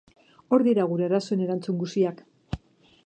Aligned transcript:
Hor 0.55 0.63
dira 0.67 0.85
gure 0.93 1.05
arazoen 1.09 1.45
erantzun 1.49 1.77
guziak. 1.83 2.25